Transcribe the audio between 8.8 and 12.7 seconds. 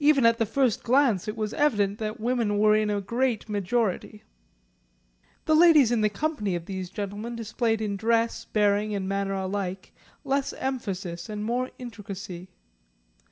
and manner alike, less emphasis and more intricacy.